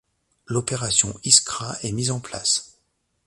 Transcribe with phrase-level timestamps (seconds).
[0.47, 2.79] L'opération Iskra est mise en place.